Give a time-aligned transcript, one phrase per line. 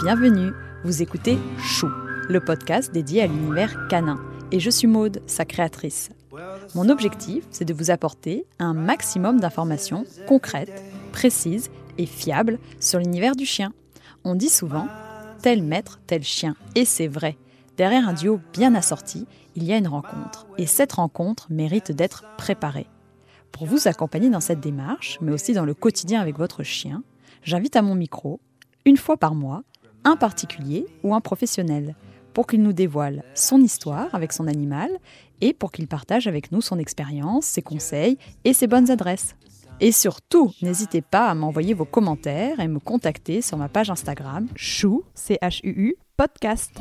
[0.00, 0.52] bienvenue.
[0.84, 1.88] Vous écoutez Chou,
[2.28, 4.18] le podcast dédié à l'univers canin.
[4.50, 6.10] Et je suis Maude, sa créatrice.
[6.74, 10.82] Mon objectif, c'est de vous apporter un maximum d'informations concrètes,
[11.12, 13.72] précises et fiables sur l'univers du chien.
[14.24, 14.88] On dit souvent
[15.42, 16.54] tel maître, tel chien.
[16.74, 17.36] Et c'est vrai.
[17.76, 20.46] Derrière un duo bien assorti, il y a une rencontre.
[20.58, 22.86] Et cette rencontre mérite d'être préparée.
[23.50, 27.02] Pour vous accompagner dans cette démarche, mais aussi dans le quotidien avec votre chien,
[27.42, 28.40] j'invite à mon micro,
[28.84, 29.62] une fois par mois,
[30.04, 31.94] un particulier ou un professionnel,
[32.34, 34.90] pour qu'il nous dévoile son histoire avec son animal
[35.40, 39.36] et pour qu'il partage avec nous son expérience, ses conseils et ses bonnes adresses.
[39.80, 44.46] Et surtout, n'hésitez pas à m'envoyer vos commentaires et me contacter sur ma page Instagram
[44.54, 45.38] chou, c
[46.16, 46.80] podcast.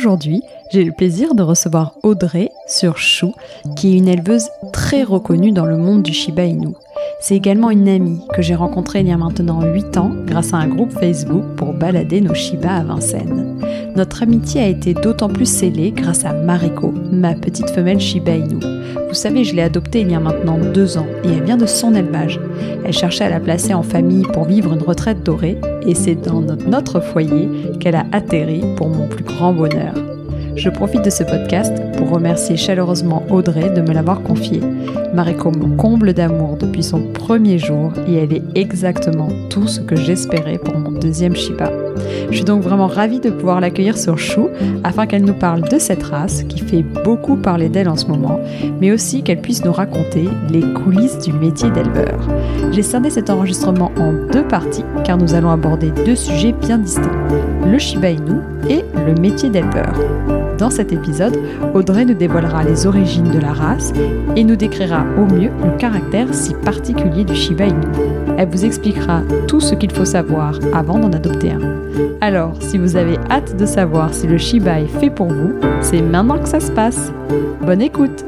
[0.00, 3.34] Aujourd'hui, j'ai le plaisir de recevoir Audrey sur Chou,
[3.76, 6.68] qui est une éleveuse très reconnue dans le monde du Shiba Inu.
[7.20, 10.56] C'est également une amie que j'ai rencontrée il y a maintenant 8 ans grâce à
[10.56, 13.60] un groupe Facebook pour balader nos Shiba à Vincennes.
[13.94, 18.64] Notre amitié a été d'autant plus scellée grâce à Mariko, ma petite femelle Shiba Inu.
[19.06, 21.66] Vous savez, je l'ai adoptée il y a maintenant 2 ans et elle vient de
[21.66, 22.40] son élevage.
[22.86, 26.40] Elle cherchait à la placer en famille pour vivre une retraite dorée et c'est dans
[26.40, 29.94] notre foyer qu'elle a atterri pour mon plus grand bonheur.
[30.56, 34.60] Je profite de ce podcast pour remercier chaleureusement Audrey de me l'avoir confié.
[35.14, 39.96] Mariko me comble d'amour depuis son premier jour et elle est exactement tout ce que
[39.96, 41.89] j'espérais pour mon deuxième Shiba.
[42.30, 44.48] Je suis donc vraiment ravie de pouvoir l'accueillir sur Chou
[44.84, 48.40] afin qu'elle nous parle de cette race qui fait beaucoup parler d'elle en ce moment,
[48.80, 52.28] mais aussi qu'elle puisse nous raconter les coulisses du métier d'éleveur.
[52.72, 57.10] J'ai scindé cet enregistrement en deux parties car nous allons aborder deux sujets bien distincts,
[57.66, 59.94] le Shiba Inu et le métier d'éleveur.
[60.60, 61.38] Dans cet épisode,
[61.72, 63.94] Audrey nous dévoilera les origines de la race
[64.36, 67.86] et nous décrira au mieux le caractère si particulier du Shiba Inu.
[68.36, 71.80] Elle vous expliquera tout ce qu'il faut savoir avant d'en adopter un.
[72.20, 76.02] Alors, si vous avez hâte de savoir si le Shiba est fait pour vous, c'est
[76.02, 77.10] maintenant que ça se passe.
[77.62, 78.26] Bonne écoute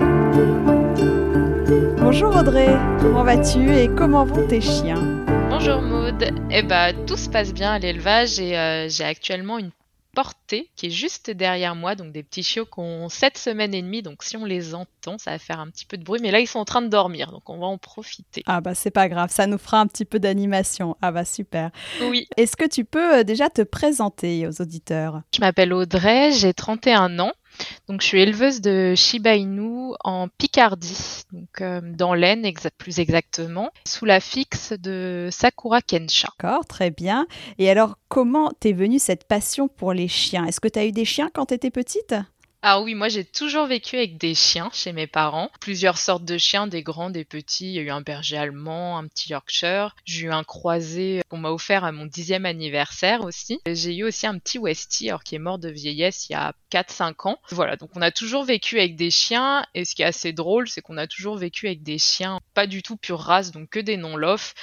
[1.99, 5.03] Bonjour Audrey, comment vas-tu et comment vont tes chiens?
[5.51, 9.71] Bonjour Maud, eh ben, tout se passe bien à l'élevage et euh, j'ai actuellement une
[10.15, 13.83] portée qui est juste derrière moi, donc des petits chiots qui ont 7 semaines et
[13.83, 16.31] demie, donc si on les entend, ça va faire un petit peu de bruit, mais
[16.31, 18.43] là ils sont en train de dormir, donc on va en profiter.
[18.47, 20.97] Ah bah c'est pas grave, ça nous fera un petit peu d'animation.
[21.03, 21.71] Ah bah super.
[22.03, 22.29] Oui.
[22.37, 25.23] Est-ce que tu peux euh, déjà te présenter aux auditeurs?
[25.35, 27.33] Je m'appelle Audrey, j'ai 31 ans.
[27.89, 32.47] Donc, je suis éleveuse de Shiba Inu en Picardie, donc euh, dans l'Aisne
[32.79, 36.29] plus exactement, sous la fixe de Sakura Kensha.
[36.39, 37.27] D'accord, très bien.
[37.59, 40.45] Et alors, comment t'es venue cette passion pour les chiens?
[40.47, 42.15] Est-ce que tu as eu des chiens quand tu étais petite?
[42.65, 45.51] Ah oui, moi j'ai toujours vécu avec des chiens chez mes parents.
[45.61, 47.67] Plusieurs sortes de chiens, des grands, des petits.
[47.67, 49.97] Il y a eu un berger allemand, un petit Yorkshire.
[50.05, 53.61] J'ai eu un croisé qu'on m'a offert à mon dixième anniversaire aussi.
[53.67, 56.55] J'ai eu aussi un petit Westie, alors qui est mort de vieillesse il y a
[56.71, 57.41] 4-5 ans.
[57.51, 59.67] Voilà, donc on a toujours vécu avec des chiens.
[59.75, 62.69] Et ce qui est assez drôle, c'est qu'on a toujours vécu avec des chiens pas
[62.69, 64.55] du tout pure race, donc que des non-lof.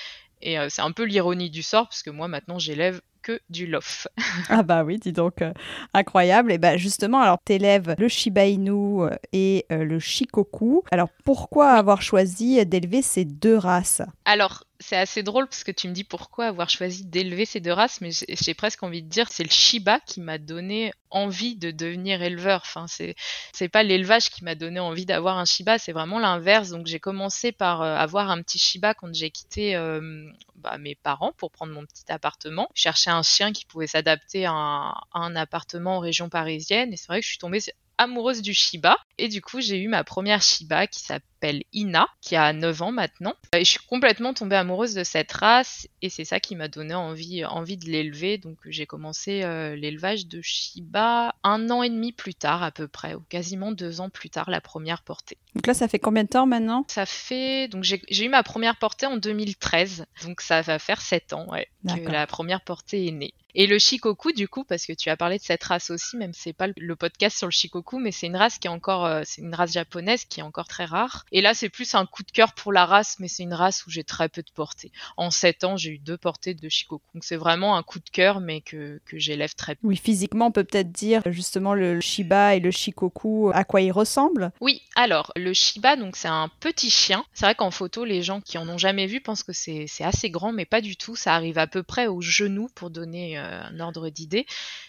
[0.42, 3.68] Et euh, c'est un peu l'ironie du sort, parce que moi maintenant j'élève que du
[3.68, 4.08] lof.
[4.50, 5.54] ah bah oui, dis donc, euh,
[5.94, 6.52] incroyable.
[6.52, 10.84] Et bah justement, alors t'élèves le Shiba Inu euh, et le Shikoku.
[10.92, 14.02] Alors pourquoi avoir choisi d'élever ces deux races?
[14.26, 17.74] Alors c'est assez drôle parce que tu me dis pourquoi avoir choisi d'élever ces deux
[17.74, 21.72] races, mais j'ai presque envie de dire c'est le Shiba qui m'a donné envie de
[21.72, 22.62] devenir éleveur.
[22.64, 26.70] Enfin, c'est pas l'élevage qui m'a donné envie d'avoir un Shiba, c'est vraiment l'inverse.
[26.70, 30.96] Donc j'ai commencé par euh, avoir un petit Shiba quand j'ai quitté euh, bah, mes
[30.96, 32.70] parents pour prendre mon petit appartement.
[32.74, 37.08] Je cherchais un chien qui pouvait s'adapter à, un appartement en région parisienne et c'est
[37.08, 37.60] vrai que je suis tombée
[38.00, 38.98] amoureuse du Shiba.
[39.20, 42.92] Et du coup, j'ai eu ma première Shiba qui s'appelle Ina, qui a 9 ans
[42.92, 43.34] maintenant.
[43.54, 46.96] Et je suis complètement tombée amoureuse de cette race et c'est ça qui m'a donné
[46.96, 48.38] envie, envie de l'élever.
[48.38, 52.88] Donc j'ai commencé euh, l'élevage de Shiba un an et demi plus tard à peu
[52.88, 55.38] près, ou quasiment deux ans plus tard, la première portée.
[55.56, 56.86] Donc là, ça fait combien de temps maintenant?
[56.88, 57.68] Ça fait...
[57.68, 61.68] Donc j'ai eu ma première portée en 2013, donc ça va faire 7 ans ouais,
[61.86, 63.34] que la première portée est née.
[63.56, 66.34] Et le Shikoku, du coup, parce que tu as parlé de cette race aussi, même
[66.34, 69.06] si c'est pas le podcast sur le Shikoku, mais c'est une race qui est encore,
[69.06, 71.26] euh, c'est une race japonaise qui est encore très rare.
[71.32, 73.86] Et là, c'est plus un coup de cœur pour la race, mais c'est une race
[73.86, 74.92] où j'ai très peu de portées.
[75.18, 77.04] En 7 ans, j'ai eu deux portées de Shikoku.
[77.14, 79.88] Donc c'est vraiment un coup de cœur, mais que, que j'élève très peu.
[79.88, 83.92] Oui, physiquement, on peut peut-être dire justement le Shiba et le Shikoku, à quoi ils
[83.92, 87.26] ressemblent Oui, alors, le Shiba, donc c'est un petit chien.
[87.34, 90.30] C'est vrai qu'en photo, les gens qui en ont jamais vu pensent que c'est assez
[90.30, 91.16] grand, mais pas du tout.
[91.16, 94.46] Ça arrive à peu près au genou pour donner euh, un ordre d'idée.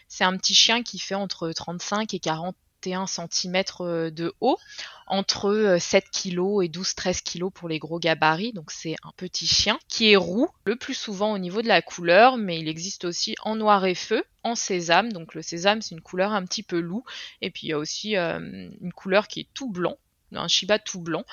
[0.09, 3.63] C'est un petit chien qui fait entre 35 et 40 21 cm
[4.11, 4.57] de haut,
[5.07, 8.53] entre 7 kg et 12-13 kg pour les gros gabarits.
[8.53, 11.83] Donc c'est un petit chien qui est roux, le plus souvent au niveau de la
[11.83, 15.13] couleur, mais il existe aussi en noir et feu, en sésame.
[15.13, 17.05] Donc le sésame c'est une couleur un petit peu loup.
[17.43, 19.99] Et puis il y a aussi une couleur qui est tout blanc,
[20.35, 21.25] un Shiba tout blanc,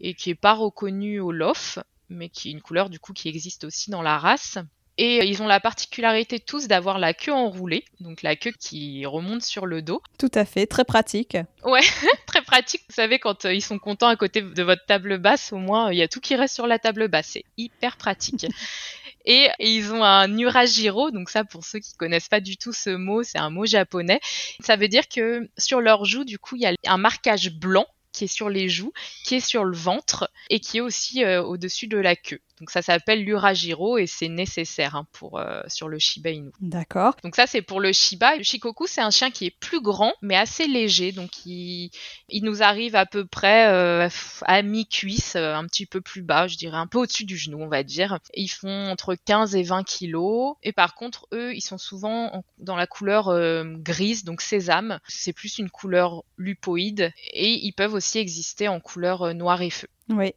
[0.00, 1.78] et qui est pas reconnu au lof,
[2.08, 4.58] mais qui est une couleur du coup qui existe aussi dans la race.
[5.00, 9.42] Et ils ont la particularité tous d'avoir la queue enroulée, donc la queue qui remonte
[9.42, 10.02] sur le dos.
[10.18, 11.36] Tout à fait, très pratique.
[11.62, 11.82] Ouais,
[12.26, 12.82] très pratique.
[12.88, 15.92] Vous savez, quand euh, ils sont contents à côté de votre table basse, au moins,
[15.92, 17.28] il y a tout qui reste sur la table basse.
[17.34, 18.46] C'est hyper pratique.
[19.24, 22.90] Et, ils ont un uragiro, donc ça pour ceux qui connaissent pas du tout ce
[22.90, 24.20] mot, c'est un mot japonais.
[24.60, 27.86] Ça veut dire que sur leurs joues, du coup, il y a un marquage blanc
[28.12, 28.92] qui est sur les joues,
[29.24, 32.40] qui est sur le ventre et qui est aussi euh, au-dessus de la queue.
[32.60, 36.50] Donc ça s'appelle l'uragiro et c'est nécessaire hein, pour euh, sur le Shiba Inu.
[36.60, 37.14] D'accord.
[37.22, 38.36] Donc ça c'est pour le Shiba.
[38.36, 41.12] Le Shikoku c'est un chien qui est plus grand mais assez léger.
[41.12, 41.90] Donc il,
[42.28, 44.08] il nous arrive à peu près euh,
[44.42, 47.62] à mi-cuisse, euh, un petit peu plus bas, je dirais un peu au-dessus du genou
[47.62, 48.18] on va dire.
[48.34, 50.56] Ils font entre 15 et 20 kilos.
[50.62, 53.32] Et par contre eux ils sont souvent dans la couleur
[53.78, 54.98] grise donc sésame.
[55.08, 59.88] C'est plus une couleur lupoïde et ils peuvent aussi exister en couleur noir et feu.
[60.08, 60.32] Oui.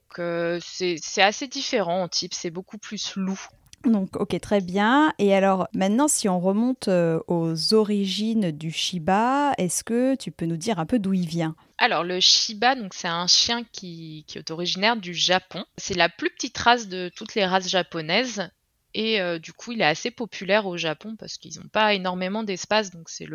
[0.62, 3.40] c'est assez différent en type, c'est beaucoup plus loup.
[3.86, 5.14] Donc, ok, très bien.
[5.18, 10.46] Et alors, maintenant, si on remonte euh, aux origines du Shiba, est-ce que tu peux
[10.46, 11.56] nous dire un peu d'où il vient?
[11.80, 15.66] Alors le Shiba, donc c'est un chien qui, qui, est originaire du Japon.
[15.78, 18.52] C'est la plus petite race de toutes les races japonaises.
[18.94, 22.44] Et euh, du coup, il est assez populaire au Japon parce qu'ils n'ont pas énormément
[22.44, 22.92] d'espace.
[22.92, 23.28] Donc, c'est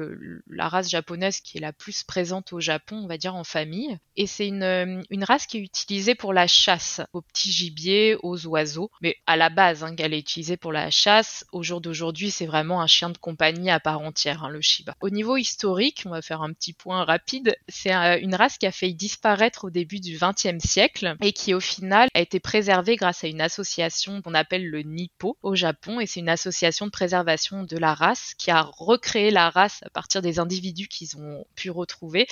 [0.49, 3.99] la race japonaise qui est la plus présente au Japon, on va dire en famille.
[4.17, 8.47] Et c'est une, une race qui est utilisée pour la chasse aux petits gibiers, aux
[8.47, 8.91] oiseaux.
[9.01, 11.45] Mais à la base, hein, elle est utilisée pour la chasse.
[11.53, 14.95] Au jour d'aujourd'hui, c'est vraiment un chien de compagnie à part entière, hein, le Shiba.
[15.01, 17.57] Au niveau historique, on va faire un petit point rapide.
[17.69, 21.61] C'est une race qui a failli disparaître au début du XXe siècle et qui, au
[21.61, 26.07] final, a été préservée grâce à une association qu'on appelle le Nippo au Japon et
[26.07, 30.21] c'est une association de préservation de la race qui a recréé la race à partir
[30.21, 32.27] des individus qu'ils ont pu retrouver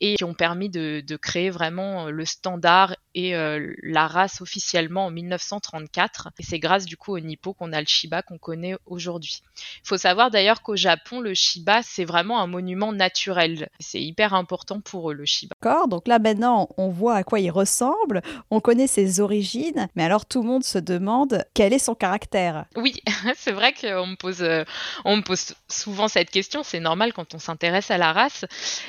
[0.00, 5.10] et qui ont permis de, créer vraiment le standard et euh, la race officiellement en
[5.10, 6.28] 1934.
[6.38, 9.40] Et c'est grâce du coup au Nippo qu'on a le Shiba qu'on connaît aujourd'hui.
[9.82, 13.70] Il faut savoir d'ailleurs qu'au Japon, le Shiba, c'est vraiment un monument naturel.
[13.80, 15.54] C'est hyper important pour eux, le Shiba.
[15.62, 18.20] D'accord, donc là maintenant, on voit à quoi il ressemble,
[18.50, 22.66] on connaît ses origines, mais alors tout le monde se demande quel est son caractère?
[22.76, 23.02] Oui,
[23.36, 24.64] c'est vrai qu'on me pose, euh,
[25.06, 28.44] on me pose souvent cette question, c'est normal quand on s'intéresse à la race,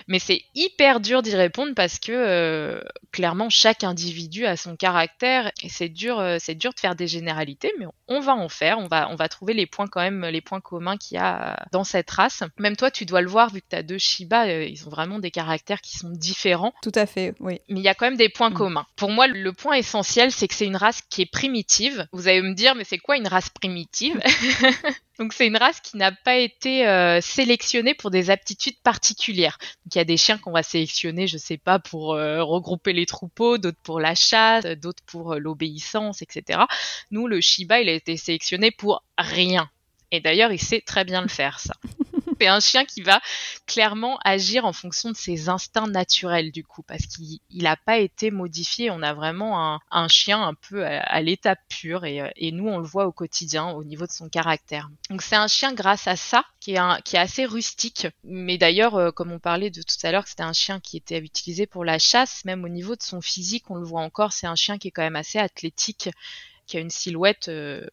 [0.09, 2.81] mais c'est hyper dur d'y répondre parce que euh,
[3.13, 7.07] clairement chaque individu a son caractère et c'est dur, euh, c'est dur de faire des
[7.07, 10.25] généralités, mais on va en faire, on va, on va trouver les points quand même,
[10.25, 12.43] les points communs qu'il y a dans cette race.
[12.57, 14.89] Même toi, tu dois le voir vu que tu as deux Shiba, euh, ils ont
[14.89, 16.73] vraiment des caractères qui sont différents.
[16.81, 17.59] Tout à fait, oui.
[17.69, 18.55] Mais il y a quand même des points mm.
[18.55, 18.85] communs.
[18.95, 22.07] Pour moi, le point essentiel, c'est que c'est une race qui est primitive.
[22.11, 24.19] Vous allez me dire, mais c'est quoi une race primitive?
[25.19, 29.57] Donc c'est une race qui n'a pas été euh, sélectionnée pour des aptitudes particulières.
[29.83, 32.93] Donc il y a des chiens qu'on va sélectionner, je sais pas, pour euh, regrouper
[32.93, 36.61] les troupeaux, d'autres pour la chasse, d'autres pour euh, l'obéissance, etc.
[37.11, 39.69] Nous, le Shiba, il a été sélectionné pour rien.
[40.11, 41.73] Et d'ailleurs, il sait très bien le faire, ça.
[42.39, 43.21] c'est un chien qui va
[43.65, 48.31] clairement agir en fonction de ses instincts naturels du coup, parce qu'il n'a pas été
[48.31, 48.91] modifié.
[48.91, 53.05] On a vraiment un, chien un peu à, l'état pur et, nous on le voit
[53.05, 54.89] au quotidien au niveau de son caractère.
[55.09, 58.07] Donc c'est un chien grâce à ça qui est, qui est assez rustique.
[58.23, 60.97] Mais d'ailleurs, euh, comme on parlait de tout à l'heure, que c'était un chien qui
[60.97, 64.33] était utilisé pour la chasse, même au niveau de son physique, on le voit encore,
[64.33, 66.09] c'est un chien qui est quand même assez athlétique,
[66.65, 67.85] qui a une silhouette euh,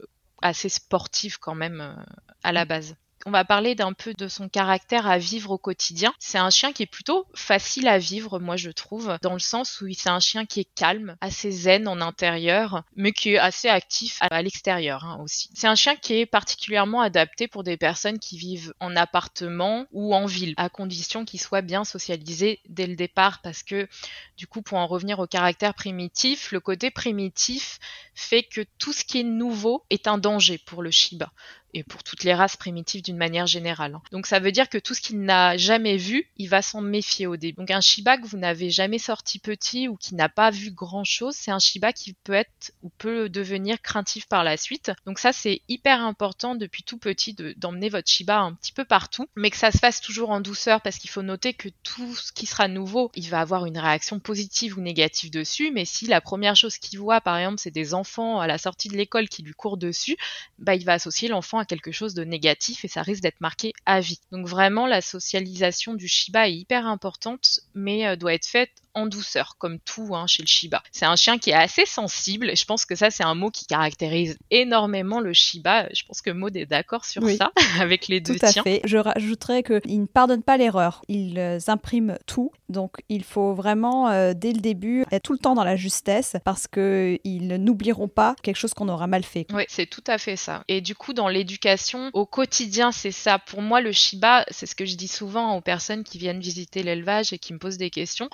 [0.42, 1.94] assez sportive quand même euh,
[2.42, 6.12] à la base on va parler d'un peu de son caractère à vivre au quotidien.
[6.18, 9.80] C'est un chien qui est plutôt facile à vivre, moi je trouve, dans le sens
[9.80, 13.68] où c'est un chien qui est calme, assez zen en intérieur, mais qui est assez
[13.68, 15.48] actif à l'extérieur hein, aussi.
[15.54, 20.14] C'est un chien qui est particulièrement adapté pour des personnes qui vivent en appartement ou
[20.14, 23.88] en ville, à condition qu'il soit bien socialisé dès le départ, parce que
[24.36, 27.78] du coup, pour en revenir au caractère primitif, le côté primitif
[28.14, 31.32] fait que tout ce qui est nouveau est un danger pour le Shiba
[31.74, 33.96] et pour toutes les races primitives d'une manière générale.
[33.96, 34.02] Hein.
[34.12, 37.26] Donc ça veut dire que tout ce qu'il n'a jamais vu, il va s'en méfier
[37.26, 37.56] au début.
[37.56, 41.04] Donc un Shiba que vous n'avez jamais sorti petit ou qui n'a pas vu grand
[41.04, 44.92] chose, c'est un Shiba qui peut être ou peut devenir craintif par la suite.
[45.04, 49.26] Donc ça c'est hyper important depuis tout petit d'emmener votre Shiba un petit peu partout,
[49.34, 52.32] mais que ça se fasse toujours en douceur parce qu'il faut noter que tout ce
[52.32, 56.20] qui sera nouveau, il va avoir une réaction positive ou négative dessus, mais si la
[56.20, 59.42] première chose qu'il voit par exemple c'est des enfants à la sortie de l'école qui
[59.42, 60.16] lui courent dessus,
[60.58, 64.00] bah il va associer l'enfant quelque chose de négatif et ça risque d'être marqué à
[64.00, 64.20] vie.
[64.32, 69.06] Donc vraiment, la socialisation du Shiba est hyper importante, mais euh, doit être faite en
[69.06, 70.82] douceur, comme tout hein, chez le Shiba.
[70.92, 73.50] C'est un chien qui est assez sensible, et je pense que ça, c'est un mot
[73.50, 75.88] qui caractérise énormément le Shiba.
[75.92, 78.80] Je pense que Maud est d'accord sur ça, avec les deux Tout à fait.
[78.84, 81.02] Je rajouterais qu'ils ne pardonnent pas l'erreur.
[81.08, 85.38] Ils euh, impriment tout, donc il faut vraiment, euh, dès le début, être tout le
[85.38, 89.46] temps dans la justesse, parce qu'ils n'oublieront pas quelque chose qu'on aura mal fait.
[89.52, 90.62] Oui, c'est tout à fait ça.
[90.68, 93.38] Et du coup, dans l'éducation, au quotidien, c'est ça.
[93.38, 96.82] Pour moi, le Shiba, c'est ce que je dis souvent aux personnes qui viennent visiter
[96.82, 98.28] l'élevage et qui me posent des questions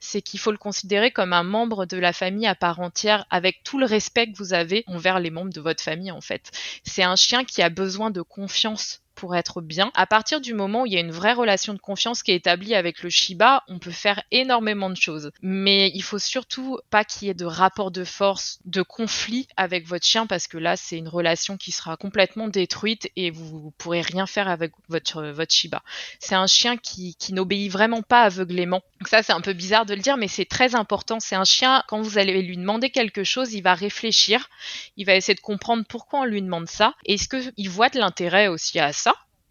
[0.00, 3.62] c'est qu'il faut le considérer comme un membre de la famille à part entière avec
[3.62, 6.50] tout le respect que vous avez envers les membres de votre famille en fait.
[6.84, 9.90] C'est un chien qui a besoin de confiance pour être bien.
[9.94, 12.36] À partir du moment où il y a une vraie relation de confiance qui est
[12.36, 15.30] établie avec le Shiba, on peut faire énormément de choses.
[15.42, 19.86] Mais il faut surtout pas qu'il y ait de rapport de force, de conflit avec
[19.86, 24.00] votre chien parce que là, c'est une relation qui sera complètement détruite et vous, pourrez
[24.00, 25.82] rien faire avec votre, votre Shiba.
[26.18, 28.82] C'est un chien qui, qui n'obéit vraiment pas aveuglément.
[29.00, 31.20] Donc ça, c'est un peu bizarre de le dire, mais c'est très important.
[31.20, 34.48] C'est un chien, quand vous allez lui demander quelque chose, il va réfléchir,
[34.96, 36.94] il va essayer de comprendre pourquoi on lui demande ça.
[37.04, 39.03] Est-ce qu'il voit de l'intérêt aussi à ça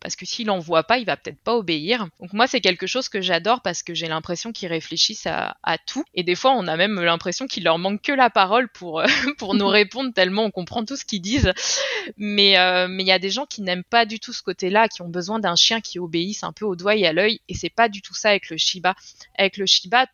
[0.04, 2.08] parce que s'il en voit pas, il va peut-être pas obéir.
[2.20, 6.04] Donc moi, c'est quelque chose que j'adore parce que j'ai l'impression qu'ils réfléchissent à, tout.
[6.14, 9.06] Et des fois, on a même l'impression qu'il leur manque que la parole pour, euh,
[9.38, 11.54] pour nous répondre tellement on comprend tout ce qu'ils disent.
[12.18, 14.90] Mais euh, mais il y a des gens qui n'aiment pas du tout ce côté-là,
[14.90, 17.40] qui ont besoin d'un chien qui obéisse un peu au doigt et à l'œil.
[17.48, 18.96] Et c'est pas du tout ça avec le Shiba.
[19.38, 20.06] Avec le Shiba,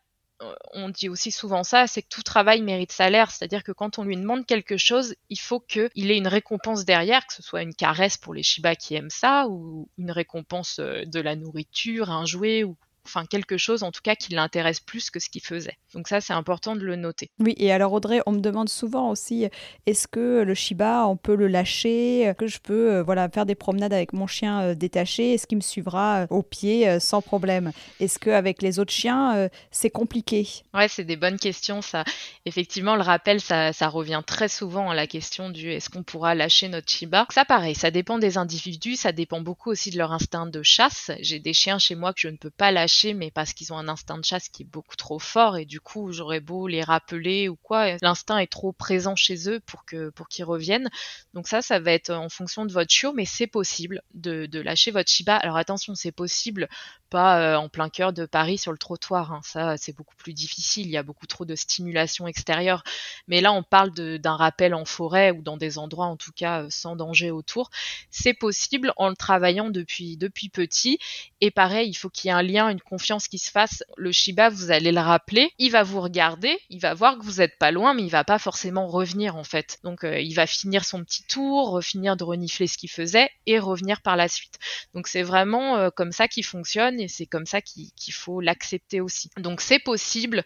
[0.74, 4.04] on dit aussi souvent ça, c'est que tout travail mérite salaire, c'est-à-dire que quand on
[4.04, 7.76] lui demande quelque chose, il faut qu'il ait une récompense derrière, que ce soit une
[7.76, 12.26] caresse pour les Shiba qui aiment ça, ou une récompense euh, de la nourriture, un
[12.26, 12.78] jouet, ou
[13.10, 15.78] enfin quelque chose en tout cas qui l'intéresse plus que ce qu'il faisait.
[15.94, 17.30] Donc ça c'est important de le noter.
[17.40, 19.48] Oui et alors Audrey, on me demande souvent aussi
[19.86, 23.56] est-ce que le Shiba on peut le lâcher, que je peux euh, voilà faire des
[23.56, 27.72] promenades avec mon chien euh, détaché, est-ce qu'il me suivra euh, au pied sans problème?
[28.00, 30.48] Est-ce qu'avec les autres chiens c'est compliqué?
[30.74, 32.04] Ouais c'est des bonnes questions ça.
[32.46, 36.36] Effectivement le rappel ça, ça revient très souvent à la question du est-ce qu'on pourra
[36.36, 37.26] lâcher notre Shiba?
[37.34, 41.12] Ça pareil ça dépend des individus, ça dépend beaucoup aussi de leur instinct de chasse.
[41.22, 43.78] J'ai des chiens chez moi que je ne peux pas lâcher mais parce qu'ils ont
[43.78, 46.84] un instinct de chasse qui est beaucoup trop fort et du coup j'aurais beau les
[46.84, 50.90] rappeler ou quoi, l'instinct est trop présent chez eux pour qu'ils reviennent.
[51.34, 54.60] Donc ça, ça va être en fonction de votre chiot, mais c'est possible de, de
[54.60, 55.36] lâcher votre Shiba.
[55.38, 56.68] Alors attention, c'est possible
[57.10, 59.32] pas en plein cœur de Paris sur le trottoir.
[59.32, 59.42] Hein.
[59.44, 60.88] Ça, c'est beaucoup plus difficile.
[60.88, 62.84] Il y a beaucoup trop de stimulation extérieure.
[63.28, 66.66] Mais là, on parle d'un rappel en forêt ou dans des endroits, en tout cas,
[66.70, 67.70] sans danger autour.
[68.12, 71.00] C'est possible en le travaillant depuis, depuis petit.
[71.42, 73.84] Et pareil, il faut qu'il y ait un lien, une confiance qui se fasse.
[73.98, 75.52] Le Shiba, vous allez le rappeler.
[75.58, 76.58] Il va vous regarder.
[76.70, 79.44] Il va voir que vous n'êtes pas loin, mais il va pas forcément revenir, en
[79.44, 79.80] fait.
[79.84, 84.02] Donc, il va finir son petit tour, finir de renifler ce qu'il faisait et revenir
[84.02, 84.60] par la suite.
[84.94, 89.30] Donc, c'est vraiment comme ça qu'il fonctionne et c'est comme ça qu'il faut l'accepter aussi.
[89.38, 90.44] Donc c'est possible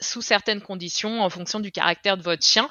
[0.00, 2.68] sous certaines conditions en fonction du caractère de votre chien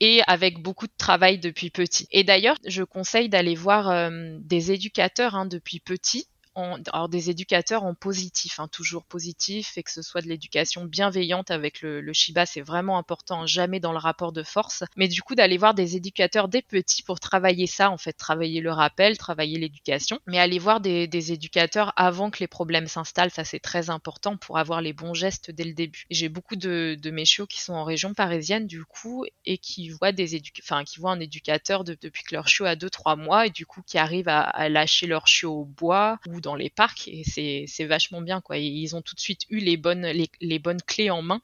[0.00, 2.08] et avec beaucoup de travail depuis petit.
[2.10, 7.84] Et d'ailleurs, je conseille d'aller voir euh, des éducateurs hein, depuis petit alors des éducateurs
[7.84, 12.12] en positif, hein, toujours positif, et que ce soit de l'éducation bienveillante avec le, le
[12.12, 14.84] Shiba, c'est vraiment important, jamais dans le rapport de force.
[14.96, 18.60] Mais du coup, d'aller voir des éducateurs des petits pour travailler ça, en fait, travailler
[18.60, 23.30] le rappel, travailler l'éducation, mais aller voir des, des, éducateurs avant que les problèmes s'installent,
[23.30, 26.04] ça c'est très important pour avoir les bons gestes dès le début.
[26.10, 29.88] J'ai beaucoup de, de mes chiots qui sont en région parisienne, du coup, et qui
[29.88, 33.50] voient des enfin, qui voient un éducateur depuis que leur chiot a 2-3 mois, et
[33.50, 37.08] du coup, qui arrivent à, à lâcher leur chiot au bois ou dans les parcs
[37.08, 38.58] et c'est vachement bien quoi.
[38.58, 40.06] ils ont tout de suite eu les bonnes
[40.40, 41.40] les bonnes clés en main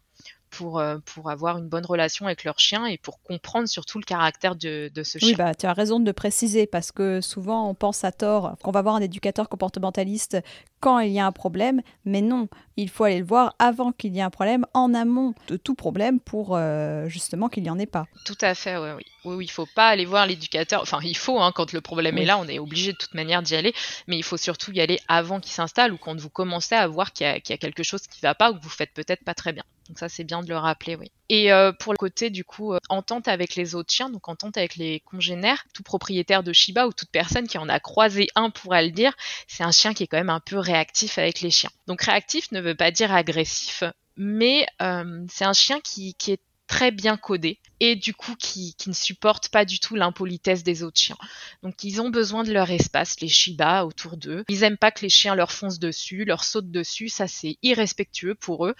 [0.58, 4.04] pour, euh, pour avoir une bonne relation avec leur chien et pour comprendre surtout le
[4.04, 5.28] caractère de, de ce chien.
[5.28, 8.56] Oui, bah, tu as raison de le préciser parce que souvent on pense à tort
[8.64, 10.38] qu'on va voir un éducateur comportementaliste
[10.80, 14.16] quand il y a un problème, mais non, il faut aller le voir avant qu'il
[14.16, 17.78] y ait un problème, en amont de tout problème pour euh, justement qu'il n'y en
[17.78, 18.06] ait pas.
[18.24, 19.04] Tout à fait, oui, oui.
[19.24, 20.80] Oui, il faut pas aller voir l'éducateur.
[20.82, 23.42] Enfin, il faut, hein, quand le problème est là, on est obligé de toute manière
[23.42, 23.74] d'y aller,
[24.06, 27.12] mais il faut surtout y aller avant qu'il s'installe ou quand vous commencez à voir
[27.12, 29.24] qu'il y, y, a quelque chose qui ne va pas ou que vous faites peut-être
[29.24, 29.64] pas très bien.
[29.88, 31.10] Donc ça, c'est bien de le rappeler, oui.
[31.30, 34.56] Et euh, pour le côté du coup euh, entente avec les autres chiens, donc entente
[34.56, 38.50] avec les congénères, tout propriétaire de Shiba ou toute personne qui en a croisé un
[38.50, 39.12] pourra le dire,
[39.46, 41.70] c'est un chien qui est quand même un peu réactif avec les chiens.
[41.86, 43.82] Donc réactif ne veut pas dire agressif,
[44.16, 48.76] mais euh, c'est un chien qui, qui est très bien codé et du coup qui,
[48.86, 51.16] ne supporte pas du tout l'impolitesse des autres chiens.
[51.62, 54.44] Donc ils ont besoin de leur espace, les Shiba autour d'eux.
[54.48, 58.34] Ils aiment pas que les chiens leur foncent dessus, leur sautent dessus, ça c'est irrespectueux
[58.34, 58.74] pour eux.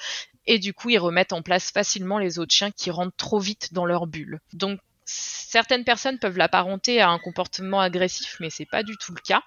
[0.46, 3.72] Et du coup ils remettent en place facilement les autres chiens qui rentrent trop vite
[3.72, 4.40] dans leur bulle.
[4.52, 9.20] Donc certaines personnes peuvent l'apparenter à un comportement agressif, mais c'est pas du tout le
[9.20, 9.42] cas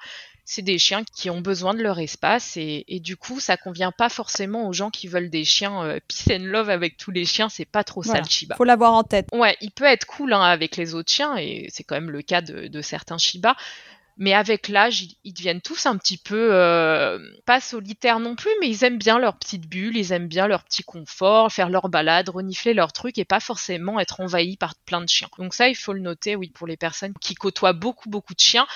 [0.46, 4.10] c'est des chiens qui ont besoin de leur espace et, du coup ça convient pas
[4.10, 7.50] forcément aux gens qui veulent des chiens euh, peace and love avec tous les chiens
[7.50, 9.28] c'est pas trop ça le Shiba faut l'avoir en tête.
[9.34, 12.22] Ouais il peut être cool hein, avec les autres chiens et c'est quand même le
[12.22, 13.56] cas de, certains Shiba
[14.18, 18.70] mais avec l'âge, ils, deviennent tous un petit peu euh, pas solitaires non plus, mais
[18.70, 22.30] ils aiment bien leur petite bulle, ils aiment bien leur petit confort, faire leur balade,
[22.30, 25.30] renifler leurs trucs et pas forcément être envahis par plein de chiens.
[25.40, 28.40] Donc ça, il faut le noter, oui, pour les personnes qui côtoient beaucoup beaucoup de
[28.40, 28.68] chiens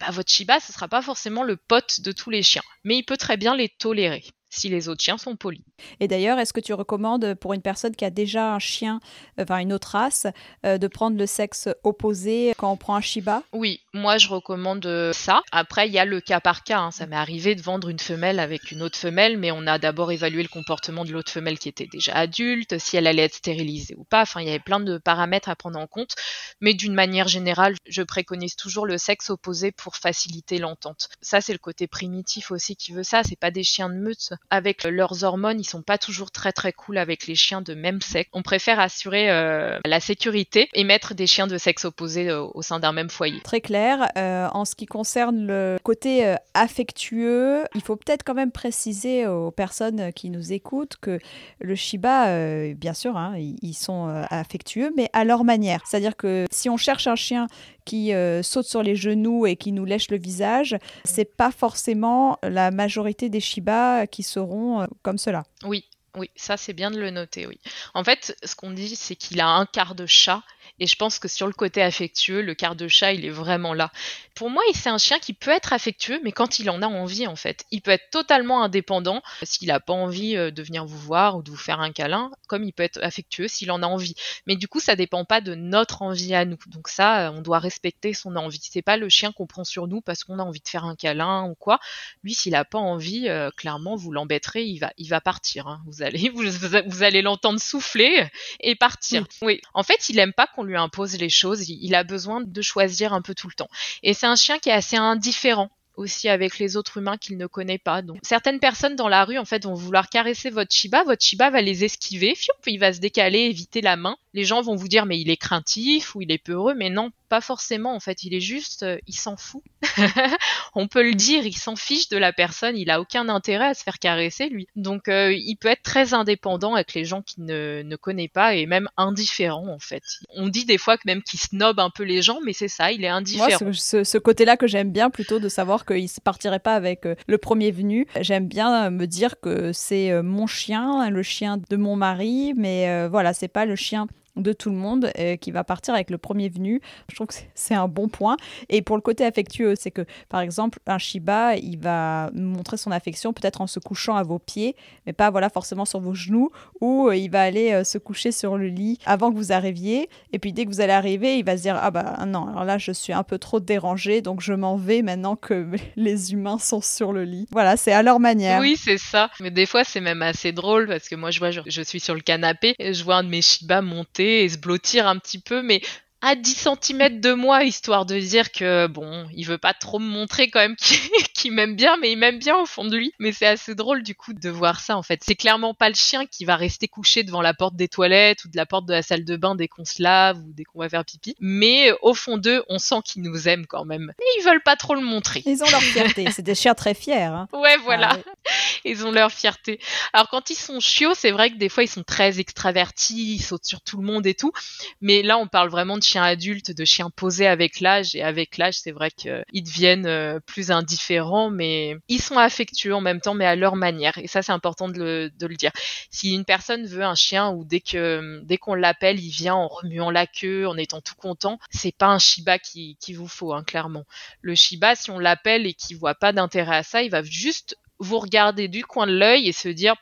[0.00, 3.04] bah, votre Shiba, ce sera pas forcément le pote de tous les chiens, mais il
[3.04, 5.62] peut très bien les tolérer si les autres chiens sont polis.
[6.00, 9.00] Et d'ailleurs, est-ce que tu recommandes pour une personne qui a déjà un chien,
[9.38, 10.26] enfin une autre race,
[10.64, 13.42] euh, de prendre le sexe opposé quand on prend un Shiba?
[13.52, 15.42] Oui, moi je recommande euh, ça.
[15.52, 16.80] Après, il y a le cas par cas.
[16.80, 16.90] Hein.
[16.90, 20.12] Ça m'est arrivé de vendre une femelle avec une autre femelle, mais on a d'abord
[20.12, 23.94] évalué le comportement de l'autre femelle qui était déjà adulte, si elle allait être stérilisée
[23.96, 24.22] ou pas.
[24.22, 26.14] Enfin, il y avait plein de paramètres à prendre en compte.
[26.60, 31.08] Mais d'une manière générale, je préconise toujours le sexe opposé pour faciliter l'entente.
[31.20, 33.22] Ça, c'est le côté primitif aussi qui veut ça.
[33.22, 36.72] C'est pas des chiens de meute avec leurs hormones, ils sont pas toujours très très
[36.72, 38.30] cool avec les chiens de même sexe.
[38.32, 42.62] On préfère assurer euh, la sécurité et mettre des chiens de sexe opposé euh, au
[42.62, 43.40] sein d'un même foyer.
[43.42, 44.08] Très clair.
[44.16, 49.50] Euh, en ce qui concerne le côté affectueux, il faut peut-être quand même préciser aux
[49.50, 51.18] personnes qui nous écoutent que
[51.60, 55.82] le Shiba, bien sûr, hein, ils sont affectueux, mais à leur manière.
[55.86, 57.46] C'est-à-dire que si on cherche un chien
[57.88, 62.38] qui euh, saute sur les genoux et qui nous lèche le visage, c'est pas forcément
[62.42, 65.44] la majorité des Shiba qui seront euh, comme cela.
[65.64, 67.58] Oui, oui, ça c'est bien de le noter, oui.
[67.94, 70.42] En fait, ce qu'on dit, c'est qu'il a un quart de chat
[70.80, 73.74] et je pense que sur le côté affectueux, le quart de chat, il est vraiment
[73.74, 73.90] là.
[74.34, 77.26] Pour moi, c'est un chien qui peut être affectueux, mais quand il en a envie,
[77.26, 77.64] en fait.
[77.70, 81.42] Il peut être totalement indépendant s'il n'a pas envie euh, de venir vous voir ou
[81.42, 84.14] de vous faire un câlin, comme il peut être affectueux s'il en a envie.
[84.46, 86.58] Mais du coup, ça dépend pas de notre envie à nous.
[86.68, 88.60] Donc ça, on doit respecter son envie.
[88.62, 90.94] C'est pas le chien qu'on prend sur nous parce qu'on a envie de faire un
[90.94, 91.80] câlin ou quoi.
[92.22, 95.66] Lui, s'il a pas envie, euh, clairement, vous l'embêterez, il va, il va partir.
[95.66, 95.82] Hein.
[95.86, 96.44] Vous allez, vous,
[96.86, 98.28] vous allez l'entendre souffler
[98.60, 99.26] et partir.
[99.42, 99.60] Oui.
[99.74, 103.12] En fait, il aime pas qu'on lui impose les choses, il a besoin de choisir
[103.12, 103.68] un peu tout le temps.
[104.02, 107.46] Et c'est un chien qui est assez indifférent aussi avec les autres humains qu'il ne
[107.46, 108.02] connaît pas.
[108.02, 111.50] Donc certaines personnes dans la rue en fait vont vouloir caresser votre Shiba, votre Shiba
[111.50, 112.34] va les esquiver,
[112.66, 114.16] il va se décaler, éviter la main.
[114.34, 117.10] Les gens vont vous dire mais il est craintif ou il est peureux, mais non,
[117.28, 119.62] pas forcément en fait, il est juste, euh, il s'en fout.
[120.74, 123.74] On peut le dire, il s'en fiche de la personne, il a aucun intérêt à
[123.74, 124.66] se faire caresser lui.
[124.76, 128.54] Donc euh, il peut être très indépendant avec les gens qu'il ne, ne connaît pas
[128.54, 130.02] et même indifférent en fait.
[130.34, 132.92] On dit des fois que même qu'il snob un peu les gens, mais c'est ça,
[132.92, 133.48] il est indifférent.
[133.60, 137.06] Moi, ce, ce côté-là que j'aime bien plutôt de savoir qu'il ne partirait pas avec
[137.06, 138.06] euh, le premier venu.
[138.20, 143.32] J'aime bien me dire que c'est mon chien, le chien de mon mari, mais voilà,
[143.32, 144.06] c'est pas le chien
[144.38, 146.80] de tout le monde euh, qui va partir avec le premier venu.
[147.08, 148.36] Je trouve que c'est un bon point.
[148.68, 152.90] Et pour le côté affectueux, c'est que par exemple, un Shiba, il va montrer son
[152.90, 156.50] affection peut-être en se couchant à vos pieds, mais pas voilà forcément sur vos genoux,
[156.80, 160.08] ou euh, il va aller euh, se coucher sur le lit avant que vous arriviez.
[160.32, 162.64] Et puis dès que vous allez arriver, il va se dire ah bah non, alors
[162.64, 166.58] là je suis un peu trop dérangé, donc je m'en vais maintenant que les humains
[166.58, 167.46] sont sur le lit.
[167.50, 168.60] Voilà, c'est à leur manière.
[168.60, 169.30] Oui, c'est ça.
[169.40, 172.00] Mais des fois c'est même assez drôle parce que moi je vois, je, je suis
[172.00, 175.18] sur le canapé et je vois un de mes Shiba monter et se blottir un
[175.18, 175.80] petit peu, mais
[176.20, 180.08] à 10 cm de moi, histoire de dire que bon, il veut pas trop me
[180.08, 180.76] montrer quand même
[181.34, 183.12] qu'il m'aime bien, mais il m'aime bien au fond de lui.
[183.20, 185.20] Mais c'est assez drôle du coup de voir ça en fait.
[185.24, 188.48] C'est clairement pas le chien qui va rester couché devant la porte des toilettes ou
[188.48, 190.80] de la porte de la salle de bain dès qu'on se lave ou dès qu'on
[190.80, 191.36] va faire pipi.
[191.38, 194.12] Mais au fond d'eux, on sent qu'ils nous aiment quand même.
[194.18, 195.42] Mais ils veulent pas trop le montrer.
[195.46, 196.26] Ils ont leur fierté.
[196.32, 197.22] c'est des chiens très fiers.
[197.22, 197.48] Hein.
[197.52, 198.18] Ouais, voilà.
[198.26, 198.30] Ah
[198.84, 199.80] ils ont leur fierté.
[200.12, 203.42] Alors quand ils sont chiots, c'est vrai que des fois ils sont très extravertis, ils
[203.42, 204.52] sautent sur tout le monde et tout.
[205.00, 208.14] Mais là, on parle vraiment de chiens adultes, de chiens posés avec l'âge.
[208.14, 213.00] Et avec l'âge, c'est vrai qu'ils deviennent euh, plus indifférents, mais ils sont affectueux en
[213.00, 214.18] même temps, mais à leur manière.
[214.18, 215.72] Et ça, c'est important de le, dire.
[216.10, 219.68] Si une personne veut un chien ou dès que dès qu'on l'appelle, il vient en
[219.68, 223.52] remuant la queue, en étant tout content, c'est pas un Shiba qui, qui vous faut,
[223.52, 224.04] hein, clairement.
[224.40, 227.76] Le Shiba, si on l'appelle et qu'il voit pas d'intérêt à ça, il va juste
[227.98, 229.94] vous regarder du coin de l'œil et se dire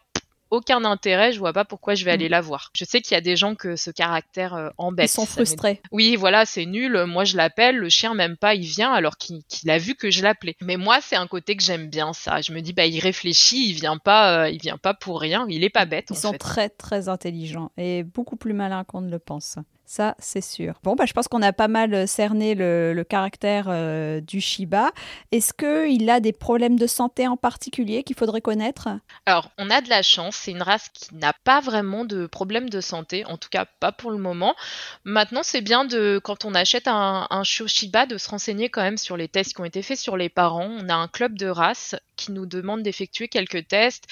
[0.50, 2.32] aucun intérêt, je vois pas pourquoi je vais aller mm.
[2.32, 2.70] la voir.
[2.74, 5.10] Je sais qu'il y a des gens que ce caractère euh, embête.
[5.10, 5.80] Ils sont frustrés.
[5.90, 7.04] Oui, voilà, c'est nul.
[7.06, 10.22] Moi, je l'appelle, le chien même pas, il vient alors qu'il a vu que je
[10.22, 10.56] l'appelais.
[10.60, 12.40] Mais moi, c'est un côté que j'aime bien ça.
[12.40, 15.46] Je me dis, bah, il réfléchit, il vient pas, euh, il vient pas pour rien.
[15.48, 16.06] Il est pas bête.
[16.10, 19.58] Ils sont très très intelligents et beaucoup plus malins qu'on ne le pense.
[19.88, 20.74] Ça, c'est sûr.
[20.82, 24.90] Bon, bah, je pense qu'on a pas mal euh, cerné le, caractère euh, du Shiba.
[25.30, 28.88] Est-ce qu'il a des problèmes de santé en particulier qu'il faudrait connaître?
[29.26, 30.34] Alors, on a de la chance.
[30.34, 33.92] C'est une race qui n'a pas vraiment de problèmes de santé, en tout cas pas
[33.92, 34.56] pour le moment.
[35.04, 38.98] Maintenant, c'est bien de, quand on achète un, un Shiba, de se renseigner quand même
[38.98, 40.68] sur les tests qui ont été faits sur les parents.
[40.68, 44.08] On a un club de race qui nous demande d'effectuer quelques tests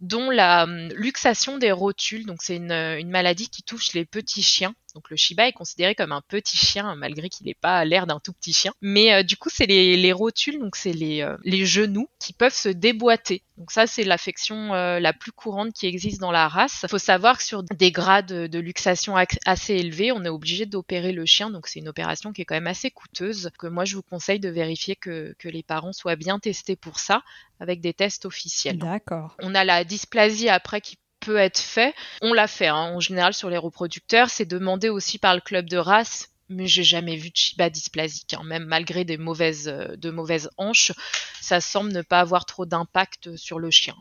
[0.00, 2.26] dont la hum, luxation des rotules.
[2.26, 4.74] Donc c'est une, une, maladie qui touche les petits chiens.
[4.98, 8.18] Donc le Shiba est considéré comme un petit chien malgré qu'il n'ait pas l'air d'un
[8.18, 8.72] tout petit chien.
[8.82, 12.32] Mais euh, du coup c'est les, les, rotules, donc c'est les, euh, les, genoux qui
[12.32, 13.44] peuvent se déboîter.
[13.58, 16.80] Donc ça c'est l'affection euh, la plus courante qui existe dans la race.
[16.82, 19.14] Il faut savoir que sur des grades de luxation
[19.46, 21.48] assez élevés, on est obligé d'opérer le chien.
[21.50, 23.50] Donc c'est une opération qui est quand même assez coûteuse.
[23.56, 26.98] Que moi je vous conseille de vérifier que, que les parents soient bien testés pour
[26.98, 27.22] ça
[27.60, 28.78] avec des tests officiels.
[28.78, 29.36] D'accord.
[29.42, 31.94] On a la dysplasie après qui peut être fait.
[32.22, 34.30] On l'a fait hein, en général sur les reproducteurs.
[34.30, 38.34] C'est demandé aussi par le club de race mais j'ai jamais vu de Shiba dysplasique.
[38.34, 38.42] Hein.
[38.44, 40.92] Même malgré des mauvaises, euh, de mauvaises hanches,
[41.40, 43.94] ça semble ne pas avoir trop d'impact sur le chien.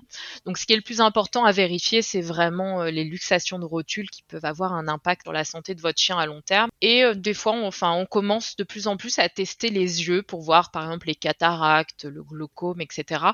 [0.46, 3.66] Donc, ce qui est le plus important à vérifier, c'est vraiment euh, les luxations de
[3.66, 6.70] rotules qui peuvent avoir un impact sur la santé de votre chien à long terme.
[6.82, 10.08] Et euh, des fois, on, enfin, on commence de plus en plus à tester les
[10.08, 13.26] yeux pour voir, par exemple, les cataractes, le glaucome, etc.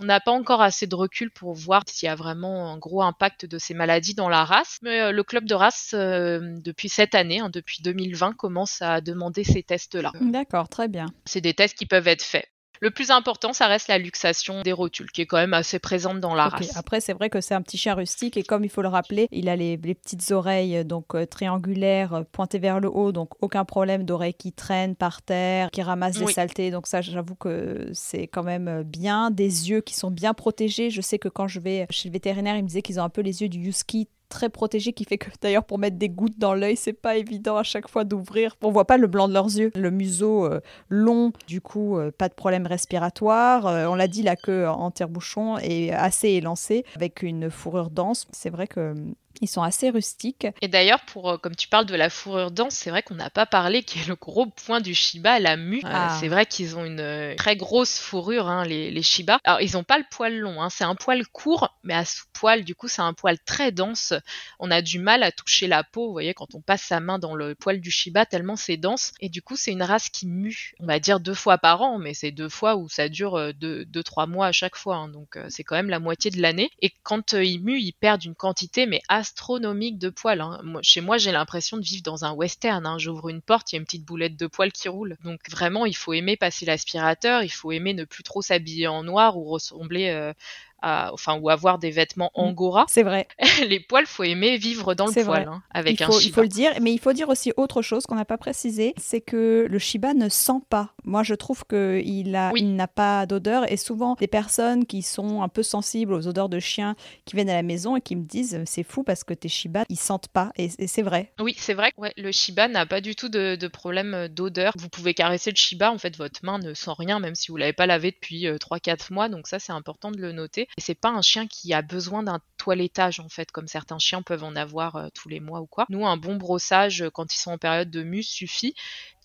[0.00, 3.02] On n'a pas encore assez de recul pour voir s'il y a vraiment un gros
[3.02, 4.78] impact de ces maladies dans la race.
[4.82, 9.62] Mais le club de race, depuis cette année, hein, depuis 2020, commence à demander ces
[9.62, 10.12] tests-là.
[10.20, 11.06] D'accord, très bien.
[11.24, 12.48] C'est des tests qui peuvent être faits.
[12.82, 16.18] Le plus important, ça reste la luxation des rotules, qui est quand même assez présente
[16.18, 16.76] dans la race.
[16.76, 19.28] Après, c'est vrai que c'est un petit chien rustique et comme il faut le rappeler,
[19.30, 23.30] il a les, petites oreilles euh, donc euh, triangulaires euh, pointées vers le haut, donc
[23.40, 26.72] aucun problème d'oreilles qui traînent par terre, qui ramassent les saletés.
[26.72, 29.30] Donc ça, j'avoue que c'est quand même bien.
[29.30, 30.90] Des yeux qui sont bien protégés.
[30.90, 33.10] Je sais que quand je vais chez le vétérinaire, il me disait qu'ils ont un
[33.10, 36.38] peu les yeux du husky très protégé qui fait que d'ailleurs pour mettre des gouttes
[36.38, 38.56] dans l'œil, c'est pas évident à chaque fois d'ouvrir.
[38.62, 39.70] On voit pas le blanc de leurs yeux.
[39.76, 43.66] Le museau euh, long, du coup, euh, pas de problème respiratoire.
[43.66, 48.26] Euh, on l'a dit, la queue en tire-bouchon est assez élancée avec une fourrure dense.
[48.32, 48.94] C'est vrai que
[49.42, 50.46] ils sont assez rustiques.
[50.62, 53.28] Et d'ailleurs, pour euh, comme tu parles de la fourrure dense, c'est vrai qu'on n'a
[53.28, 55.82] pas parlé qui est le gros point du Shiba, la mue.
[55.84, 56.16] Euh, ah.
[56.20, 59.40] c'est vrai qu'ils ont une euh, très grosse fourrure, hein, les, les Shiba.
[59.44, 62.62] Alors, ils n'ont pas le poil long, hein, c'est un poil court, mais à sous-poil,
[62.62, 64.14] du coup, c'est un poil très dense.
[64.60, 67.18] On a du mal à toucher la peau, vous voyez, quand on passe sa main
[67.18, 69.12] dans le poil du Shiba, tellement c'est dense.
[69.20, 71.98] Et du coup, c'est une race qui mue, on va dire deux fois par an,
[71.98, 74.96] mais c'est deux fois où ça dure deux, deux trois mois à chaque fois.
[74.96, 76.70] Hein, donc, c'est quand même la moitié de l'année.
[76.80, 79.02] Et quand ils muent, ils perdent une quantité, mais
[79.32, 80.40] astronomique de poils.
[80.40, 80.60] Hein.
[80.82, 82.84] chez moi, j'ai l'impression de vivre dans un western.
[82.86, 82.98] Hein.
[82.98, 85.16] J'ouvre une porte, il y a une petite boulette de poils qui roule.
[85.24, 89.02] Donc vraiment, il faut aimer passer l'aspirateur, il faut aimer ne plus trop s'habiller en
[89.02, 90.34] noir ou ressembler euh,
[90.82, 92.40] enfin, ou avoir des vêtements mm.
[92.40, 92.84] angora.
[92.88, 93.26] C'est vrai.
[93.68, 96.42] les poils, faut aimer vivre dans le poil, hein, avec il faut, un Il faut
[96.42, 99.66] le dire, mais il faut dire aussi autre chose qu'on n'a pas précisé, c'est que
[99.68, 100.90] le Shiba ne sent pas.
[101.04, 105.42] Moi, je trouve qu'il a, il n'a pas d'odeur, et souvent des personnes qui sont
[105.42, 108.24] un peu sensibles aux odeurs de chiens qui viennent à la maison et qui me
[108.24, 111.32] disent c'est fou parce que tes Shiba ils sentent pas, et, c'est vrai.
[111.40, 111.92] Oui, c'est vrai.
[111.96, 114.72] Ouais, le Shiba n'a pas du tout de, problème d'odeur.
[114.78, 117.56] Vous pouvez caresser le Shiba, en fait, votre main ne sent rien, même si vous
[117.56, 119.28] l'avez pas lavé depuis 3-4 euh, mois.
[119.28, 120.68] Donc ça, c'est important de le noter.
[120.76, 124.22] Et c'est pas un chien qui a besoin d'un toilettage en fait, comme certains chiens
[124.22, 125.86] peuvent en avoir euh, tous les mois ou quoi.
[125.88, 128.74] Nous, un bon brossage euh, quand ils sont en période de mue suffit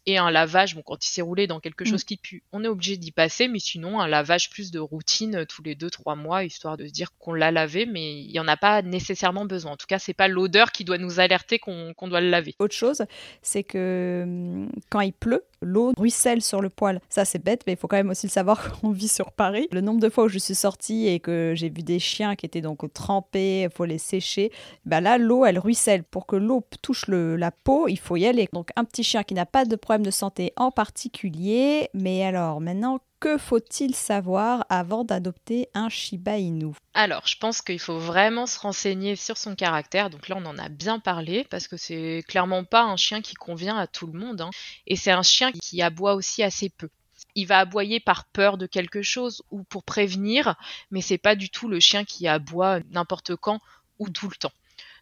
[0.07, 1.87] et un lavage, bon, quand il s'est roulé dans quelque mm.
[1.87, 5.35] chose qui pue, on est obligé d'y passer, mais sinon, un lavage plus de routine
[5.35, 8.39] euh, tous les 2-3 mois, histoire de se dire qu'on l'a lavé, mais il n'y
[8.39, 9.73] en a pas nécessairement besoin.
[9.73, 12.55] En tout cas, c'est pas l'odeur qui doit nous alerter qu'on doit le laver.
[12.59, 13.03] Autre chose,
[13.41, 17.01] c'est que hum, quand il pleut, l'eau ruisselle sur le poil.
[17.09, 19.67] Ça, c'est bête, mais il faut quand même aussi le savoir qu'on vit sur Paris.
[19.71, 22.45] Le nombre de fois où je suis sortie et que j'ai vu des chiens qui
[22.45, 24.51] étaient donc trempés, il faut les sécher,
[24.85, 26.03] bah là, l'eau, elle ruisselle.
[26.03, 28.47] Pour que l'eau touche le, la peau, il faut y aller.
[28.53, 31.89] Donc, un petit chien qui n'a pas de problème de santé en particulier.
[31.93, 36.73] Mais alors, maintenant, que faut-il savoir avant d'adopter un Shiba Inu?
[36.93, 40.09] Alors, je pense qu'il faut vraiment se renseigner sur son caractère.
[40.09, 43.33] Donc là, on en a bien parlé parce que c'est clairement pas un chien qui
[43.33, 44.41] convient à tout le monde.
[44.41, 44.51] Hein.
[44.85, 46.89] Et c'est un chien qui aboie aussi assez peu.
[47.33, 50.55] Il va aboyer par peur de quelque chose ou pour prévenir,
[50.91, 53.59] mais c'est pas du tout le chien qui aboie n'importe quand
[53.99, 54.53] ou tout le temps.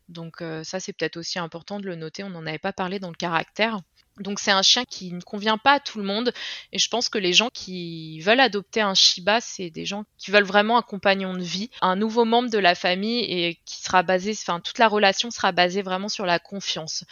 [0.10, 2.24] Donc euh, ça, c'est peut-être aussi important de le noter.
[2.24, 3.80] On n'en avait pas parlé dans le caractère.
[4.20, 6.34] Donc c'est un chien qui ne convient pas à tout le monde
[6.72, 10.32] et je pense que les gens qui veulent adopter un Shiba, c'est des gens qui
[10.32, 14.04] veulent vraiment un compagnon de vie, un nouveau membre de la famille et qui sera
[14.04, 17.04] basé, enfin toute la relation sera basée vraiment sur la confiance.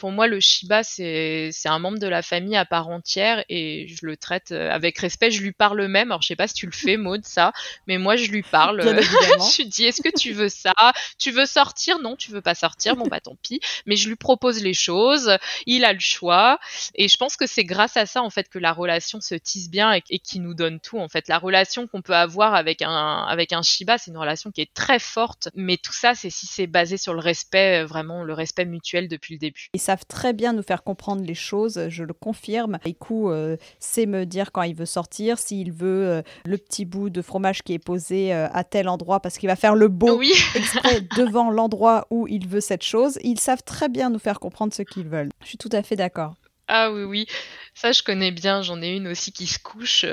[0.00, 4.06] Pour moi, le Shiba, c'est un membre de la famille à part entière et je
[4.06, 5.30] le traite euh, avec respect.
[5.30, 6.10] Je lui parle même.
[6.10, 7.52] Alors, je sais pas si tu le fais, Maud, ça,
[7.86, 8.80] mais moi, je lui parle.
[8.82, 10.72] je lui dis, est-ce que tu veux ça?
[11.18, 11.98] Tu veux sortir?
[11.98, 13.60] Non, tu veux pas sortir Bon, bah tant pis.
[13.84, 15.36] Mais je lui propose les choses.
[15.66, 16.58] Il a le choix.
[16.94, 19.68] Et je pense que c'est grâce à ça, en fait, que la relation se tisse
[19.68, 20.98] bien et, et qui nous donne tout.
[20.98, 24.50] En fait, la relation qu'on peut avoir avec un, avec un Shiba, c'est une relation
[24.50, 25.50] qui est très forte.
[25.54, 29.34] Mais tout ça, c'est si c'est basé sur le respect, vraiment le respect mutuel depuis
[29.34, 32.78] le début savent très bien nous faire comprendre les choses, je le confirme.
[32.86, 37.10] Iku euh, sait me dire quand il veut sortir, s'il veut euh, le petit bout
[37.10, 40.20] de fromage qui est posé euh, à tel endroit parce qu'il va faire le beau
[40.54, 43.18] exprès devant l'endroit où il veut cette chose.
[43.24, 45.30] Ils savent très bien nous faire comprendre ce qu'ils veulent.
[45.42, 46.34] Je suis tout à fait d'accord.
[46.72, 47.26] Ah oui, oui,
[47.74, 48.62] ça je connais bien.
[48.62, 50.06] J'en ai une aussi qui se couche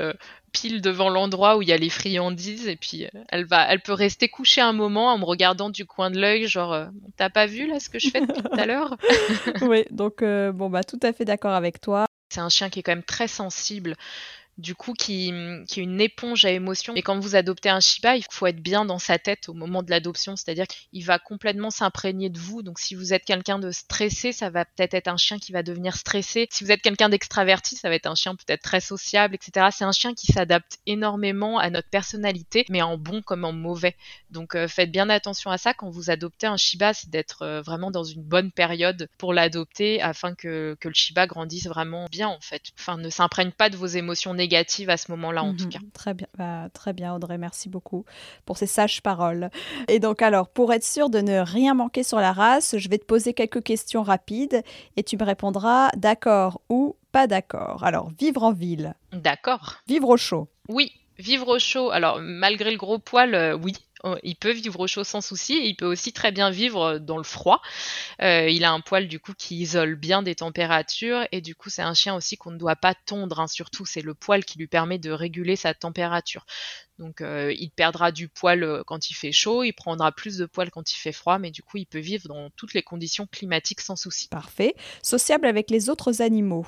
[0.52, 3.80] pile devant l'endroit où il y a les friandises et puis euh, elle va, elle
[3.80, 7.30] peut rester couchée un moment en me regardant du coin de l'œil, genre euh, t'as
[7.30, 8.96] pas vu là ce que je fais depuis tout à l'heure
[9.62, 12.06] Oui, donc euh, bon bah tout à fait d'accord avec toi.
[12.30, 13.96] C'est un chien qui est quand même très sensible
[14.58, 15.32] du coup qui,
[15.68, 16.94] qui est une éponge à émotions.
[16.96, 19.84] Et quand vous adoptez un Shiba, il faut être bien dans sa tête au moment
[19.84, 22.62] de l'adoption, c'est-à-dire qu'il va complètement s'imprégner de vous.
[22.62, 25.62] Donc si vous êtes quelqu'un de stressé, ça va peut-être être un chien qui va
[25.62, 26.48] devenir stressé.
[26.50, 29.68] Si vous êtes quelqu'un d'extraverti, ça va être un chien peut-être très sociable, etc.
[29.70, 33.94] C'est un chien qui s'adapte énormément à notre personnalité, mais en bon comme en mauvais.
[34.30, 37.62] Donc euh, faites bien attention à ça quand vous adoptez un Shiba, c'est d'être euh,
[37.62, 42.28] vraiment dans une bonne période pour l'adopter afin que, que le Shiba grandisse vraiment bien
[42.28, 42.62] en fait.
[42.76, 45.70] Enfin, ne s'imprègne pas de vos émotions négatives négative à ce moment-là, en tout mhm.
[45.70, 45.78] cas.
[45.92, 47.36] Très bien, bah, très bien, Audrey.
[47.36, 48.04] Merci beaucoup
[48.46, 49.50] pour ces sages paroles.
[49.88, 52.98] Et donc, alors, pour être sûr de ne rien manquer sur la race, je vais
[52.98, 54.62] te poser quelques questions rapides
[54.96, 57.84] et tu me répondras d'accord ou pas d'accord.
[57.84, 58.94] Alors, vivre en ville.
[59.12, 59.76] D'accord.
[59.86, 60.48] Vivre au chaud.
[60.68, 61.90] Oui, vivre au chaud.
[61.90, 63.74] Alors, malgré le gros poil, euh, oui.
[64.04, 66.98] Oh, il peut vivre au chaud sans souci et il peut aussi très bien vivre
[66.98, 67.60] dans le froid.
[68.22, 71.68] Euh, il a un poil du coup qui isole bien des températures et du coup
[71.68, 73.40] c'est un chien aussi qu'on ne doit pas tondre.
[73.40, 76.46] Hein, surtout c'est le poil qui lui permet de réguler sa température.
[76.98, 80.46] Donc euh, il perdra du poil euh, quand il fait chaud, il prendra plus de
[80.46, 83.26] poil quand il fait froid, mais du coup il peut vivre dans toutes les conditions
[83.26, 84.28] climatiques sans souci.
[84.28, 84.74] Parfait.
[85.02, 86.66] Sociable avec les autres animaux.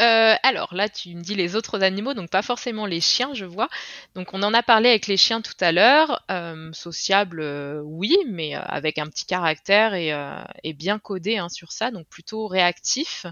[0.00, 3.44] Euh, alors là, tu me dis les autres animaux, donc pas forcément les chiens, je
[3.44, 3.68] vois.
[4.14, 6.24] Donc on en a parlé avec les chiens tout à l'heure.
[6.30, 11.90] Euh, sociable, euh, oui, mais avec un petit caractère et, bien codé hein, sur ça,
[11.90, 13.26] donc plutôt réactif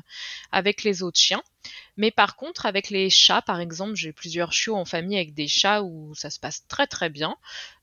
[0.50, 1.42] avec les autres chiens.
[1.96, 5.48] Mais par contre, avec les chats, par exemple, j'ai plusieurs chiots en famille avec des
[5.48, 7.36] chats où ça se passe très très bien.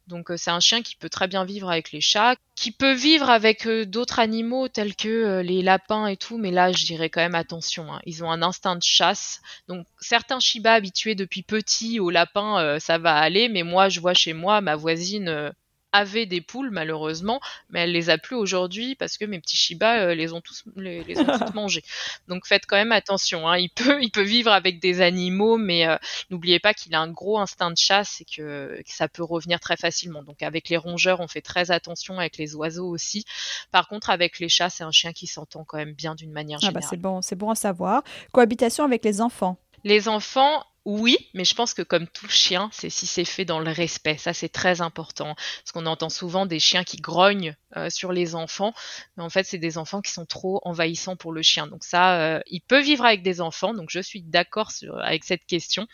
[0.08, 2.94] Donc euh, c'est un chien qui peut très bien vivre avec les chats, qui peut
[2.94, 6.86] vivre avec euh, d'autres animaux tels que euh, les lapins et tout, mais là je
[6.86, 8.02] dirais quand même attention, hein.
[8.06, 9.42] ils ont un instinct de chasse.
[9.68, 14.14] Donc certains Shiba habitués depuis petit aux lapins, ça va aller, mais moi je vois
[14.14, 15.54] chez moi ma voisine
[15.94, 20.00] avait des poules malheureusement, mais elle les a plus aujourd'hui parce que mes petits Shiba
[20.00, 21.84] euh, les ont tous les, les ont toutes mangés.
[22.28, 23.48] Donc faites quand même attention.
[23.48, 23.58] Hein.
[23.58, 25.96] Il peut il peut vivre avec des animaux, mais euh,
[26.30, 29.60] n'oubliez pas qu'il a un gros instinct de chasse et que, que, ça peut revenir
[29.60, 30.24] très facilement.
[30.24, 33.24] Donc avec les rongeurs, on fait très attention avec les oiseaux aussi.
[33.72, 36.60] Par contre, avec les chats, c'est un chien qui s'entend quand même bien d'une manière
[36.60, 36.78] générale.
[36.78, 38.04] Ah bah c'est bon, c'est bon à savoir.
[38.32, 39.58] Cohabitation avec les enfants.
[39.84, 43.60] Les enfants, oui, mais je pense que comme tout chien, c'est si c'est fait dans
[43.60, 44.18] le respect.
[44.18, 45.36] Ça, c'est très important.
[45.36, 48.74] Parce qu'on entend souvent des chiens qui grognent euh, sur les enfants.
[49.16, 51.68] Mais en fait, c'est des enfants qui sont trop envahissants pour le chien.
[51.68, 53.74] Donc ça, euh, il peut vivre avec des enfants.
[53.74, 55.88] Donc je suis d'accord avec cette question.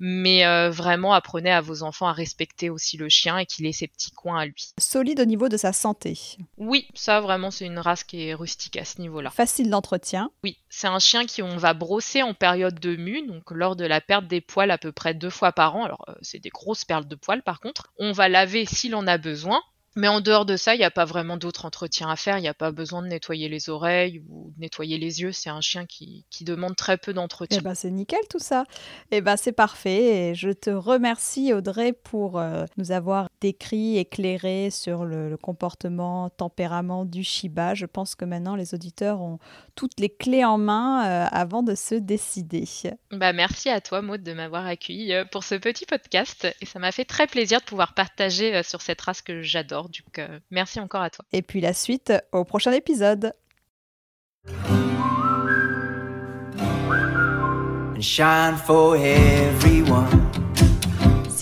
[0.00, 3.72] Mais euh, vraiment, apprenez à vos enfants à respecter aussi le chien et qu'il ait
[3.72, 4.72] ses petits coins à lui.
[4.78, 6.18] Solide au niveau de sa santé.
[6.56, 9.30] Oui, ça vraiment, c'est une race qui est rustique à ce niveau-là.
[9.30, 10.30] Facile d'entretien.
[10.42, 13.84] Oui, c'est un chien qui on va brosser en période de mue, donc lors de
[13.84, 15.84] la perte des poils à peu près deux fois par an.
[15.84, 17.92] Alors, euh, c'est des grosses perles de poils par contre.
[17.98, 19.60] On va laver s'il en a besoin.
[19.94, 22.38] Mais en dehors de ça, il n'y a pas vraiment d'autre entretien à faire.
[22.38, 25.32] Il n'y a pas besoin de nettoyer les oreilles ou de nettoyer les yeux.
[25.32, 27.58] C'est un chien qui, demande très peu d'entretien.
[27.60, 28.64] Eh ben, c'est nickel tout ça.
[29.10, 30.30] Eh ben, c'est parfait.
[30.30, 37.04] Et je te remercie Audrey pour euh, nous avoir décrit, éclairé sur le, comportement, tempérament
[37.04, 37.74] du Shiba.
[37.74, 39.40] Je pense que maintenant les auditeurs ont
[39.74, 42.64] toutes les clés en main euh, avant de se décider.
[43.10, 46.46] Bah, merci à toi Maud de m'avoir accueilli euh, pour ce petit podcast.
[46.60, 50.22] Et ça m'a fait très plaisir de pouvoir partager sur cette race que j'adore coup,
[50.50, 51.24] merci encore à toi.
[51.32, 53.34] Et puis la suite au prochain épisode.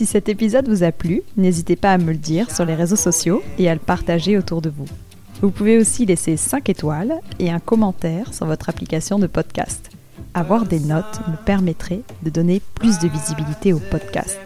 [0.00, 2.96] Si cet épisode vous a plu, n'hésitez pas à me le dire sur les réseaux
[2.96, 4.86] sociaux et à le partager autour de vous.
[5.42, 9.90] Vous pouvez aussi laisser 5 étoiles et un commentaire sur votre application de podcast.
[10.32, 14.38] Avoir des notes me permettrait de donner plus de visibilité au podcast.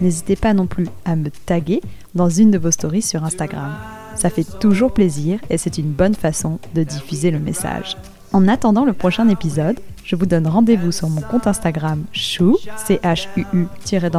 [0.00, 1.80] N'hésitez pas non plus à me taguer
[2.14, 3.72] dans une de vos stories sur Instagram.
[4.14, 7.96] Ça fait toujours plaisir et c'est une bonne façon de diffuser le message.
[8.32, 13.00] En attendant le prochain épisode, je vous donne rendez-vous sur mon compte Instagram chou, c
[13.02, 13.66] h u u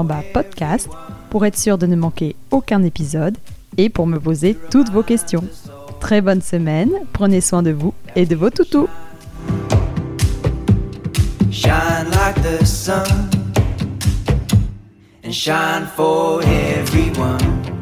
[0.04, 0.90] bas podcast,
[1.30, 3.38] pour être sûr de ne manquer aucun épisode
[3.78, 5.44] et pour me poser toutes vos questions.
[6.00, 8.90] Très bonne semaine, prenez soin de vous et de vos toutous.
[11.52, 13.06] Shine like the sun
[15.24, 17.75] and shine for everyone.